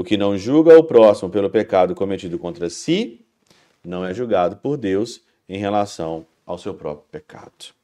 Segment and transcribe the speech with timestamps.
[0.00, 3.20] O que não julga o próximo pelo pecado cometido contra si,
[3.84, 7.74] não é julgado por Deus em relação ao seu próprio pecado.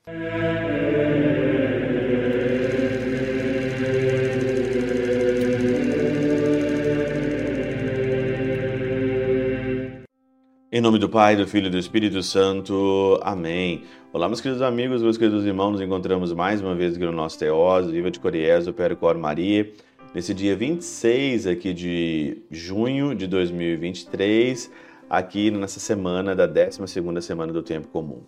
[10.73, 13.21] Em nome do Pai, do Filho e do Espírito Santo.
[13.23, 13.83] Amém.
[14.11, 17.39] Olá, meus queridos amigos, meus queridos irmãos, nos encontramos mais uma vez aqui no nosso
[17.39, 19.71] Teós, Viva de Coriés, o Percor Maria,
[20.17, 24.71] nesse dia 26 aqui de junho de 2023,
[25.11, 28.23] aqui nessa semana da 12ª semana do Tempo Comum.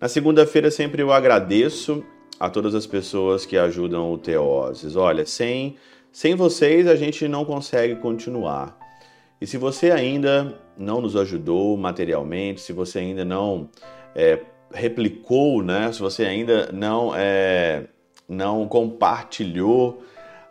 [0.00, 2.04] Na segunda-feira sempre eu agradeço
[2.38, 4.94] a todas as pessoas que ajudam o Teoses.
[4.94, 5.74] Olha, sem,
[6.12, 8.78] sem vocês a gente não consegue continuar.
[9.40, 13.68] E se você ainda não nos ajudou materialmente, se você ainda não
[14.14, 14.38] é,
[14.72, 15.90] replicou, né?
[15.90, 17.86] se você ainda não, é,
[18.28, 20.00] não compartilhou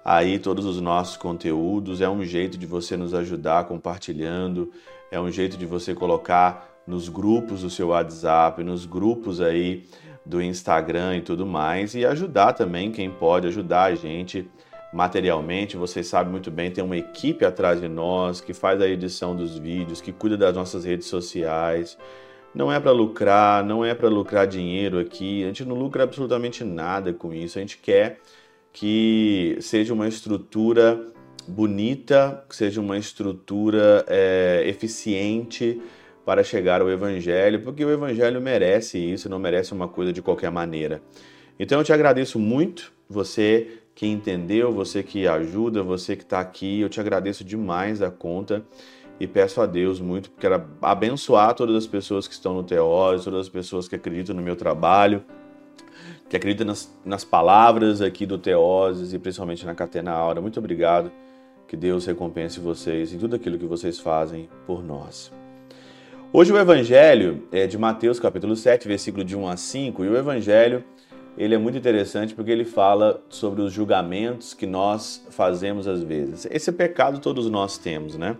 [0.04, 4.72] aí todos os nossos conteúdos, é um jeito de você nos ajudar compartilhando,
[5.12, 9.86] é um jeito de você colocar nos grupos do seu WhatsApp, nos grupos aí
[10.26, 14.50] do Instagram e tudo mais, e ajudar também quem pode ajudar a gente
[14.94, 19.36] materialmente, vocês sabem muito bem, tem uma equipe atrás de nós que faz a edição
[19.36, 21.98] dos vídeos, que cuida das nossas redes sociais.
[22.54, 25.44] Não é para lucrar, não é para lucrar dinheiro aqui.
[25.44, 27.58] A gente não lucra absolutamente nada com isso.
[27.58, 28.20] A gente quer
[28.74, 31.08] que seja uma estrutura
[31.48, 35.80] bonita, que seja uma estrutura é, eficiente
[36.26, 40.52] para chegar ao Evangelho, porque o Evangelho merece isso, não merece uma coisa de qualquer
[40.52, 41.02] maneira.
[41.60, 46.82] Então eu te agradeço muito, você que entendeu, você que ajuda, você que está aqui.
[46.82, 48.66] Eu te agradeço demais a conta
[49.20, 53.24] e peço a Deus muito, porque quero abençoar todas as pessoas que estão no Teós,
[53.24, 55.24] todas as pessoas que acreditam no meu trabalho,
[56.34, 60.42] que acreditam nas, nas palavras aqui do Teoses e principalmente na Catena Aura.
[60.42, 61.12] Muito obrigado.
[61.68, 65.32] Que Deus recompense vocês em tudo aquilo que vocês fazem por nós.
[66.32, 70.18] Hoje o Evangelho é de Mateus capítulo 7, versículo de 1 a 5, e o
[70.18, 70.84] Evangelho
[71.38, 76.48] ele é muito interessante porque ele fala sobre os julgamentos que nós fazemos às vezes.
[76.50, 78.38] Esse pecado todos nós temos, né?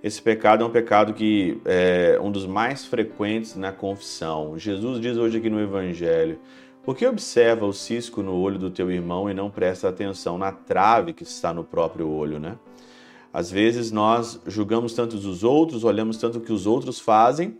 [0.00, 4.56] Esse pecado é um pecado que é um dos mais frequentes na confissão.
[4.56, 6.38] Jesus diz hoje aqui no Evangelho:
[6.84, 10.50] Por que observa o cisco no olho do teu irmão e não presta atenção na
[10.50, 12.58] trave que está no próprio olho, né?
[13.32, 17.58] Às vezes nós julgamos tanto os outros, olhamos tanto o que os outros fazem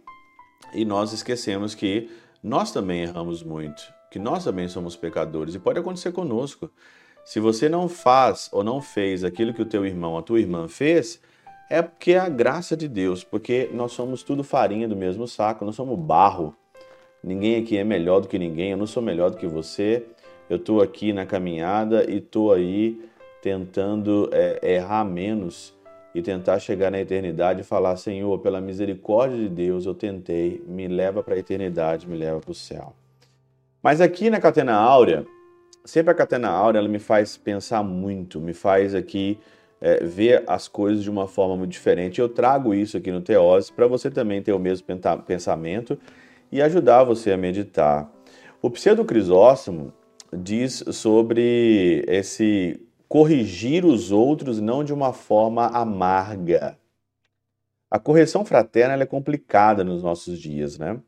[0.74, 2.10] e nós esquecemos que
[2.42, 6.70] nós também erramos muito que nós também somos pecadores e pode acontecer conosco.
[7.24, 10.68] Se você não faz ou não fez aquilo que o teu irmão, a tua irmã
[10.68, 11.18] fez,
[11.70, 15.64] é porque é a graça de Deus, porque nós somos tudo farinha do mesmo saco,
[15.64, 16.54] nós somos barro.
[17.22, 20.04] Ninguém aqui é melhor do que ninguém, eu não sou melhor do que você.
[20.50, 23.00] Eu estou aqui na caminhada e estou aí
[23.40, 25.74] tentando é, errar menos
[26.14, 30.88] e tentar chegar na eternidade e falar: Senhor, pela misericórdia de Deus, eu tentei, me
[30.88, 32.92] leva para a eternidade, me leva para o céu.
[33.82, 35.24] Mas aqui na Catena Áurea,
[35.84, 39.38] sempre a Catena Áurea ela me faz pensar muito, me faz aqui
[39.80, 42.20] é, ver as coisas de uma forma muito diferente.
[42.20, 44.86] Eu trago isso aqui no Teose para você também ter o mesmo
[45.26, 45.98] pensamento
[46.52, 48.12] e ajudar você a meditar.
[48.60, 49.92] O Pseudo Crisóstomo
[50.32, 56.78] diz sobre esse corrigir os outros não de uma forma amarga.
[57.90, 61.00] A correção fraterna é complicada nos nossos dias, né?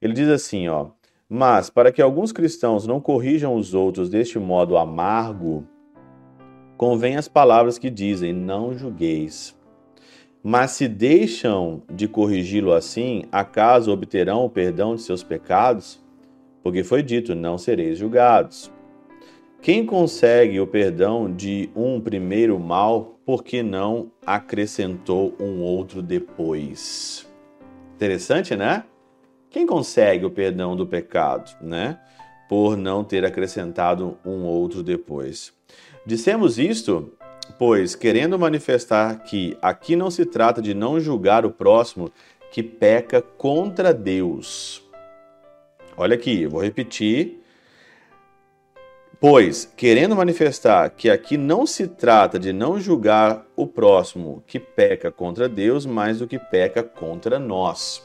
[0.00, 0.90] Ele diz assim, ó,
[1.28, 5.66] mas, para que alguns cristãos não corrijam os outros deste modo amargo,
[6.76, 9.56] convém as palavras que dizem: não julgueis.
[10.46, 15.98] Mas se deixam de corrigi-lo assim, acaso obterão o perdão de seus pecados?
[16.62, 18.70] Porque foi dito: não sereis julgados.
[19.62, 27.26] Quem consegue o perdão de um primeiro mal, por que não acrescentou um outro depois?
[27.96, 28.84] Interessante, né?
[29.48, 31.98] Quem consegue o perdão do pecado, né?
[32.50, 35.54] Por não ter acrescentado um outro depois.
[36.04, 37.14] Dissemos isto,
[37.58, 42.10] pois, querendo manifestar que aqui não se trata de não julgar o próximo
[42.50, 44.82] que peca contra Deus.
[45.96, 47.40] Olha aqui, eu vou repetir.
[49.20, 55.10] Pois, querendo manifestar que aqui não se trata de não julgar o próximo que peca
[55.10, 58.02] contra Deus, mas o que peca contra nós.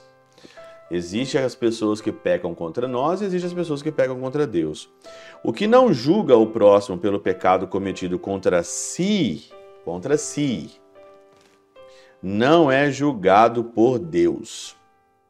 [0.92, 4.90] Existem as pessoas que pecam contra nós e existem as pessoas que pecam contra Deus.
[5.44, 9.46] O que não julga o próximo pelo pecado cometido contra si,
[9.86, 10.72] contra si,
[12.22, 14.76] não é julgado por Deus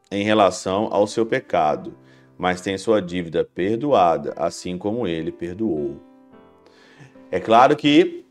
[0.10, 1.94] em relação ao seu pecado,
[2.38, 6.00] mas tem sua dívida perdoada, assim como ele perdoou.
[7.30, 8.26] É claro que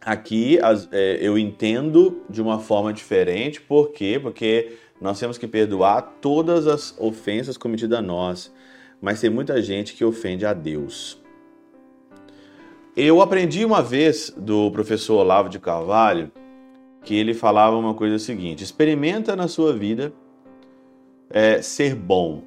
[0.00, 0.58] aqui
[0.92, 4.18] é, eu entendo de uma forma diferente, por quê?
[4.22, 8.52] Porque nós temos que perdoar todas as ofensas cometidas a nós,
[9.00, 11.20] mas tem muita gente que ofende a Deus.
[12.96, 16.32] Eu aprendi uma vez do professor Olavo de Carvalho
[17.04, 20.12] que ele falava uma coisa seguinte: experimenta na sua vida
[21.30, 22.42] é, ser bom.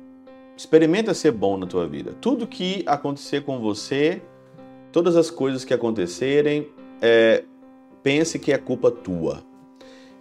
[0.56, 2.14] Experimenta ser bom na tua vida.
[2.20, 4.22] Tudo que acontecer com você,
[4.92, 6.68] todas as coisas que acontecerem,
[7.02, 7.44] é,
[8.04, 9.44] pense que é culpa tua.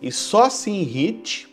[0.00, 1.49] E só se irrite,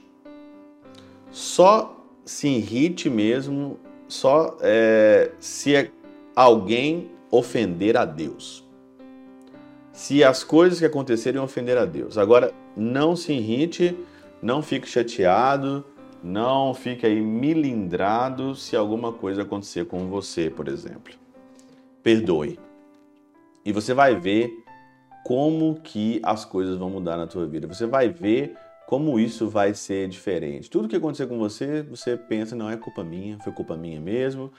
[1.31, 5.91] só se irrite mesmo, só é, se
[6.35, 8.63] alguém ofender a Deus.
[9.91, 12.17] Se as coisas que acontecerem ofender a Deus.
[12.17, 13.97] Agora, não se irrite,
[14.41, 15.83] não fique chateado,
[16.23, 21.13] não fique aí milindrado se alguma coisa acontecer com você, por exemplo.
[22.03, 22.59] Perdoe.
[23.65, 24.51] E você vai ver
[25.25, 27.67] como que as coisas vão mudar na tua vida.
[27.67, 28.55] Você vai ver
[28.87, 30.69] como isso vai ser diferente.
[30.69, 34.49] Tudo que acontecer com você, você pensa, não é culpa minha, foi culpa minha mesmo.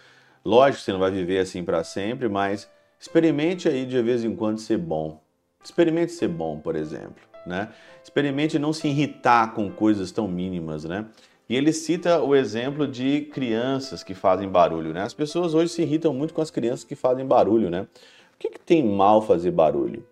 [0.44, 2.68] Lógico que você não vai viver assim para sempre, mas
[3.00, 5.18] experimente aí de vez em quando ser bom.
[5.64, 7.70] Experimente ser bom, por exemplo, né?
[8.04, 11.06] Experimente não se irritar com coisas tão mínimas, né?
[11.48, 15.04] E ele cita o exemplo de crianças que fazem barulho, né?
[15.04, 17.86] As pessoas hoje se irritam muito com as crianças que fazem barulho, né?
[18.34, 20.06] O que, que tem mal fazer barulho?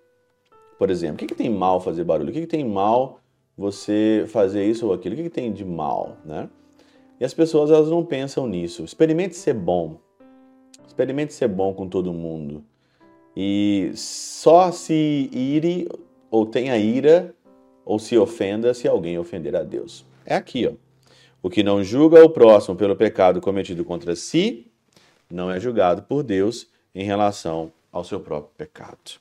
[0.79, 2.31] Por exemplo, o que, que tem mal fazer barulho?
[2.31, 3.21] O que, que tem mal
[3.57, 5.15] você fazer isso ou aquilo?
[5.15, 6.49] O que, tem de mal, né?
[7.19, 8.85] E as pessoas elas não pensam nisso.
[8.85, 9.99] Experimente ser bom.
[10.87, 12.63] Experimente ser bom com todo mundo.
[13.35, 15.89] E só se ire
[16.31, 17.35] ou tenha ira
[17.85, 20.05] ou se ofenda se alguém ofender a Deus.
[20.25, 20.73] É aqui, ó.
[21.43, 24.67] O que não julga o próximo pelo pecado cometido contra si,
[25.31, 29.21] não é julgado por Deus em relação ao seu próprio pecado.